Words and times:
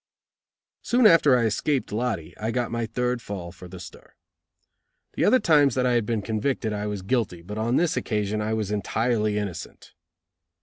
Soon 0.81 1.05
after 1.05 1.37
I 1.37 1.43
escaped 1.45 1.91
Lottie, 1.91 2.35
I 2.39 2.49
got 2.49 2.71
my 2.71 2.87
third 2.87 3.21
fall 3.21 3.51
for 3.51 3.67
the 3.67 3.79
stir. 3.79 4.13
The 5.13 5.23
other 5.23 5.37
times 5.39 5.75
that 5.75 5.85
I 5.85 5.91
had 5.93 6.07
been 6.07 6.23
convicted, 6.23 6.73
I 6.73 6.87
was 6.87 7.03
guilty, 7.03 7.43
but 7.43 7.59
on 7.59 7.75
this 7.75 7.95
occasion 7.95 8.41
I 8.41 8.55
was 8.55 8.71
entirely 8.71 9.37
innocent. 9.37 9.93